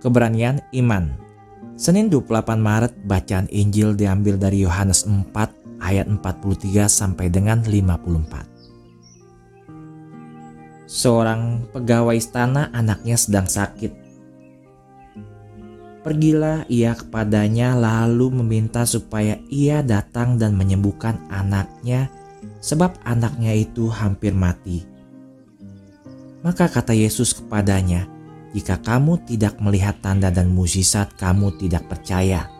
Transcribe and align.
Keberanian 0.00 0.64
iman. 0.80 1.12
Senin 1.76 2.08
28 2.08 2.56
Maret 2.60 2.92
bacaan 3.04 3.48
Injil 3.52 3.96
diambil 3.96 4.36
dari 4.40 4.64
Yohanes 4.64 5.04
4 5.04 5.28
ayat 5.80 6.08
43 6.08 6.88
sampai 6.88 7.28
dengan 7.32 7.64
54. 7.64 8.48
Seorang 10.90 11.70
pegawai 11.72 12.16
istana 12.16 12.68
anaknya 12.72 13.16
sedang 13.16 13.48
sakit. 13.48 13.92
Pergilah 16.00 16.64
ia 16.72 16.96
kepadanya 16.96 17.76
lalu 17.76 18.40
meminta 18.40 18.88
supaya 18.88 19.36
ia 19.52 19.84
datang 19.84 20.40
dan 20.40 20.56
menyembuhkan 20.56 21.20
anaknya 21.28 22.08
sebab 22.64 22.96
anaknya 23.04 23.52
itu 23.52 23.88
hampir 23.92 24.32
mati. 24.32 24.84
Maka 26.40 26.72
kata 26.72 26.96
Yesus 26.96 27.36
kepadanya, 27.36 28.08
jika 28.50 28.82
kamu 28.82 29.22
tidak 29.30 29.62
melihat 29.62 30.02
tanda 30.02 30.30
dan 30.34 30.50
mukjizat, 30.50 31.14
kamu 31.14 31.54
tidak 31.58 31.86
percaya. 31.86 32.50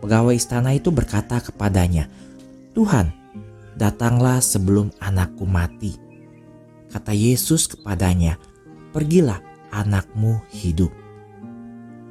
Pegawai 0.00 0.36
istana 0.36 0.72
itu 0.72 0.88
berkata 0.88 1.40
kepadanya, 1.40 2.08
"Tuhan, 2.72 3.12
datanglah 3.76 4.40
sebelum 4.40 4.92
anakku 5.00 5.44
mati." 5.44 5.96
Kata 6.88 7.12
Yesus 7.12 7.68
kepadanya, 7.68 8.40
"Pergilah, 8.92 9.40
anakmu 9.72 10.40
hidup." 10.52 10.92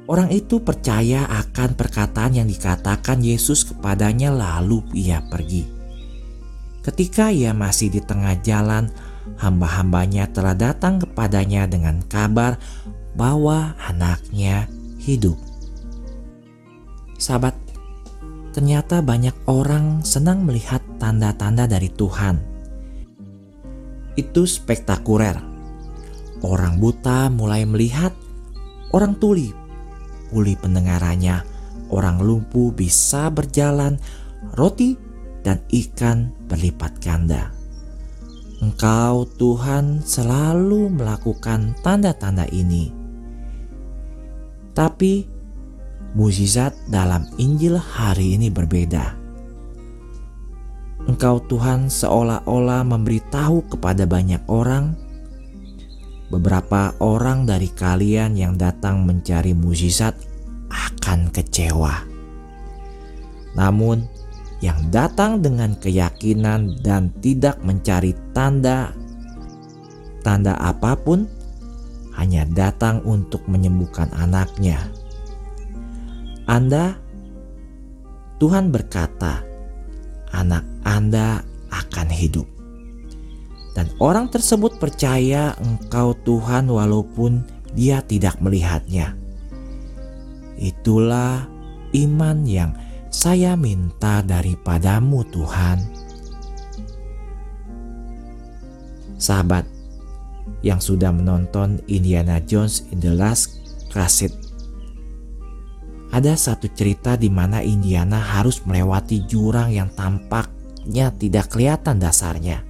Orang 0.04 0.28
itu 0.30 0.60
percaya 0.60 1.24
akan 1.24 1.74
perkataan 1.80 2.36
yang 2.36 2.46
dikatakan 2.46 3.24
Yesus 3.24 3.64
kepadanya, 3.64 4.28
lalu 4.28 4.84
ia 4.92 5.24
pergi. 5.24 5.64
Ketika 6.84 7.32
ia 7.32 7.56
masih 7.56 7.88
di 7.88 8.04
tengah 8.04 8.36
jalan, 8.44 8.92
hamba-hambanya 9.40 10.28
telah 10.32 10.52
datang 10.52 11.00
kepadanya 11.00 11.68
dengan 11.68 12.02
kabar 12.06 12.60
bahwa 13.14 13.78
anaknya 13.78 14.66
hidup. 15.00 15.38
Sahabat, 17.16 17.54
ternyata 18.50 19.00
banyak 19.00 19.34
orang 19.46 20.02
senang 20.02 20.42
melihat 20.42 20.82
tanda-tanda 20.98 21.64
dari 21.70 21.88
Tuhan. 21.88 22.42
Itu 24.18 24.44
spektakuler. 24.44 25.38
Orang 26.44 26.76
buta 26.76 27.32
mulai 27.32 27.64
melihat, 27.64 28.12
orang 28.92 29.16
tuli 29.16 29.64
pulih 30.34 30.58
pendengarannya, 30.58 31.46
orang 31.94 32.18
lumpuh 32.18 32.74
bisa 32.74 33.30
berjalan, 33.30 34.02
roti 34.58 34.98
dan 35.46 35.62
ikan 35.70 36.34
berlipat 36.50 36.98
ganda. 36.98 37.53
Engkau 38.64 39.28
Tuhan 39.36 40.00
selalu 40.00 40.88
melakukan 40.88 41.76
tanda-tanda 41.84 42.48
ini. 42.48 42.88
Tapi 44.72 45.28
mukjizat 46.16 46.72
dalam 46.88 47.28
Injil 47.36 47.76
hari 47.76 48.40
ini 48.40 48.48
berbeda. 48.48 49.20
Engkau 51.04 51.44
Tuhan 51.44 51.92
seolah-olah 51.92 52.88
memberitahu 52.88 53.68
kepada 53.68 54.08
banyak 54.08 54.40
orang 54.48 54.96
beberapa 56.32 56.96
orang 57.04 57.44
dari 57.44 57.68
kalian 57.68 58.32
yang 58.32 58.56
datang 58.56 59.04
mencari 59.04 59.52
mukjizat 59.52 60.16
akan 60.72 61.28
kecewa. 61.28 62.00
Namun, 63.60 64.08
yang 64.64 64.88
datang 64.88 65.44
dengan 65.44 65.76
keyakinan 65.76 66.80
dan 66.80 67.12
tidak 67.20 67.60
mencari 67.60 68.16
tanda 68.32 68.96
tanda 70.24 70.56
apa 70.56 70.96
pun 70.96 71.28
hanya 72.16 72.48
datang 72.48 73.04
untuk 73.04 73.44
menyembuhkan 73.44 74.08
anaknya. 74.16 74.80
Anda 76.48 76.96
Tuhan 78.40 78.72
berkata, 78.72 79.44
anak 80.32 80.64
Anda 80.82 81.44
akan 81.68 82.08
hidup. 82.08 82.48
Dan 83.74 83.90
orang 83.98 84.30
tersebut 84.30 84.78
percaya 84.78 85.58
engkau 85.58 86.14
Tuhan 86.22 86.70
walaupun 86.70 87.42
dia 87.74 87.98
tidak 88.06 88.38
melihatnya. 88.38 89.18
Itulah 90.54 91.50
iman 91.90 92.38
yang 92.46 92.70
saya 93.14 93.54
minta 93.54 94.26
daripadamu 94.26 95.22
Tuhan. 95.30 95.78
Sahabat 99.14 99.70
yang 100.66 100.82
sudah 100.82 101.14
menonton 101.14 101.78
Indiana 101.86 102.42
Jones 102.42 102.82
in 102.90 102.98
the 102.98 103.14
Last 103.14 103.62
Crusade 103.94 104.34
ada 106.10 106.34
satu 106.34 106.66
cerita 106.74 107.14
di 107.14 107.30
mana 107.30 107.62
Indiana 107.62 108.18
harus 108.18 108.66
melewati 108.66 109.26
jurang 109.30 109.70
yang 109.70 109.90
tampaknya 109.94 111.14
tidak 111.14 111.54
kelihatan 111.54 112.02
dasarnya. 112.02 112.66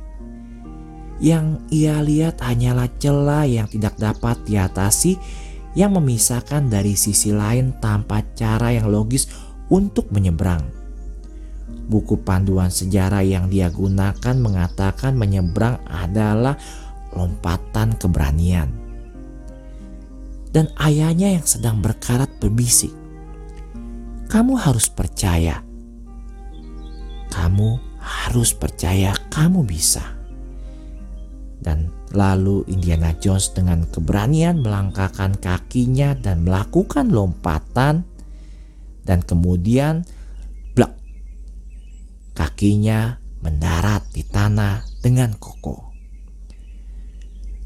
Yang 1.20 1.60
ia 1.72 2.00
lihat 2.04 2.40
hanyalah 2.44 2.88
celah 3.00 3.44
yang 3.48 3.68
tidak 3.68 3.96
dapat 3.96 4.40
diatasi 4.48 5.16
yang 5.76 5.92
memisahkan 5.92 6.70
dari 6.70 6.94
sisi 6.94 7.34
lain 7.34 7.76
tanpa 7.82 8.22
cara 8.32 8.72
yang 8.72 8.88
logis 8.88 9.28
untuk 9.68 10.10
menyeberang. 10.12 10.64
Buku 11.88 12.20
panduan 12.20 12.72
sejarah 12.72 13.24
yang 13.24 13.48
dia 13.48 13.68
gunakan 13.68 14.36
mengatakan 14.36 15.16
menyeberang 15.16 15.80
adalah 15.84 16.56
lompatan 17.12 17.96
keberanian. 17.96 18.68
Dan 20.54 20.70
ayahnya 20.78 21.34
yang 21.34 21.46
sedang 21.46 21.82
berkarat 21.82 22.30
berbisik, 22.38 22.92
"Kamu 24.30 24.54
harus 24.54 24.86
percaya, 24.86 25.60
kamu 27.34 27.80
harus 27.98 28.54
percaya, 28.54 29.12
kamu 29.34 29.66
bisa." 29.66 30.14
Dan 31.58 31.90
lalu 32.14 32.62
Indiana 32.70 33.10
Jones 33.18 33.50
dengan 33.50 33.88
keberanian 33.88 34.62
melangkahkan 34.62 35.40
kakinya 35.42 36.14
dan 36.14 36.46
melakukan 36.46 37.10
lompatan 37.10 38.06
dan 39.04 39.20
kemudian 39.20 40.08
blak 40.72 40.96
kakinya 42.32 43.20
mendarat 43.44 44.08
di 44.10 44.24
tanah 44.24 44.82
dengan 45.04 45.36
kokoh. 45.36 45.92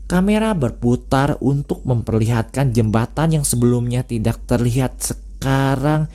Kamera 0.09 0.56
berputar 0.56 1.37
untuk 1.38 1.84
memperlihatkan 1.84 2.72
jembatan 2.72 3.38
yang 3.41 3.44
sebelumnya 3.44 4.03
tidak 4.03 4.41
terlihat 4.49 4.99
sekarang 4.99 6.09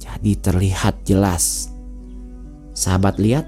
jadi 0.00 0.32
terlihat 0.40 1.04
jelas. 1.04 1.68
Sahabat 2.72 3.20
lihat, 3.20 3.46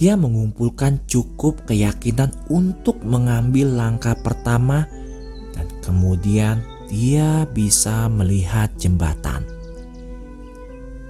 dia 0.00 0.16
mengumpulkan 0.16 1.04
cukup 1.04 1.68
keyakinan 1.68 2.32
untuk 2.48 3.00
mengambil 3.04 3.68
langkah 3.68 4.16
pertama 4.16 4.88
dan 5.52 5.68
kemudian 5.84 6.64
dia 6.90 7.46
bisa 7.46 8.10
melihat 8.10 8.74
jembatan. 8.74 9.46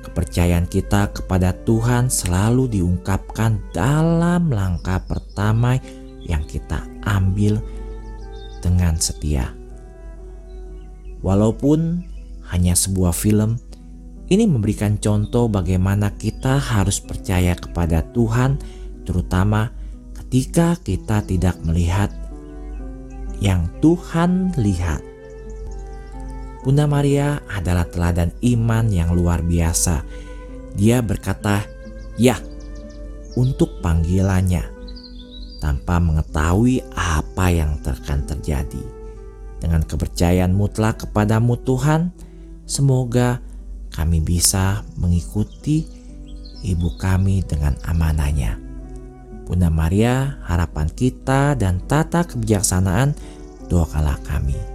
Kepercayaan 0.05 0.69
kita 0.69 1.09
kepada 1.17 1.57
Tuhan 1.65 2.13
selalu 2.13 2.69
diungkapkan 2.77 3.57
dalam 3.73 4.53
langkah 4.53 5.01
pertama 5.01 5.81
yang 6.21 6.45
kita 6.45 6.85
ambil 7.09 7.57
dengan 8.61 9.01
setia. 9.01 9.57
Walaupun 11.25 12.05
hanya 12.53 12.77
sebuah 12.77 13.17
film, 13.17 13.57
ini 14.29 14.45
memberikan 14.45 15.01
contoh 15.01 15.49
bagaimana 15.49 16.13
kita 16.15 16.61
harus 16.61 17.01
percaya 17.01 17.57
kepada 17.57 18.05
Tuhan, 18.13 18.61
terutama 19.09 19.73
ketika 20.17 20.77
kita 20.79 21.25
tidak 21.25 21.57
melihat 21.65 22.13
yang 23.41 23.67
Tuhan 23.81 24.53
lihat. 24.61 25.10
Bunda 26.61 26.85
Maria 26.85 27.41
adalah 27.49 27.89
teladan 27.89 28.37
iman 28.45 28.85
yang 28.93 29.17
luar 29.17 29.41
biasa. 29.41 30.05
Dia 30.77 31.01
berkata, 31.01 31.65
"Ya," 32.21 32.37
untuk 33.33 33.81
panggilannya 33.81 34.69
tanpa 35.61 35.97
mengetahui 36.01 36.85
apa 36.93 37.47
yang 37.53 37.81
akan 37.81 38.21
terjadi. 38.29 38.83
Dengan 39.61 39.85
kepercayaan 39.85 40.57
mutlak 40.57 41.05
kepadamu 41.05 41.57
Tuhan, 41.65 42.13
semoga 42.65 43.45
kami 43.93 44.25
bisa 44.25 44.85
mengikuti 44.97 45.85
ibu 46.65 46.93
kami 46.97 47.45
dengan 47.45 47.77
amanahnya. 47.85 48.57
Bunda 49.45 49.69
Maria, 49.69 50.41
harapan 50.47 50.89
kita 50.93 51.59
dan 51.59 51.83
tata 51.85 52.23
kebijaksanaan, 52.25 53.13
doakanlah 53.67 54.17
kami. 54.23 54.70